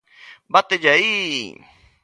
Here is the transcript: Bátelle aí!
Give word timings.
Bátelle 0.53 0.89
aí! 0.95 1.63